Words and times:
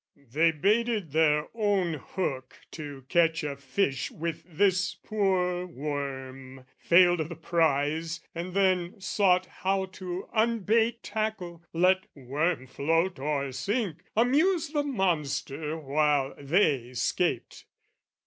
They 0.33 0.49
baited 0.49 1.11
their 1.11 1.47
own 1.53 1.93
hook 1.93 2.57
to 2.71 3.05
catch 3.07 3.43
a 3.43 3.55
fish 3.55 4.09
With 4.09 4.43
this 4.47 4.95
poor 4.95 5.67
worm, 5.67 6.65
failed 6.79 7.21
o' 7.21 7.25
the 7.25 7.35
prize, 7.35 8.19
and 8.33 8.55
then 8.55 8.99
Sought 8.99 9.45
how 9.45 9.85
to 9.85 10.27
unbait 10.33 11.03
tackle, 11.03 11.61
let 11.71 12.07
worm 12.15 12.65
float 12.65 13.19
Or 13.19 13.51
sink, 13.51 14.01
amuse 14.17 14.69
the 14.69 14.81
monster 14.81 15.77
while 15.77 16.33
they 16.35 16.95
'scaped. 16.95 17.65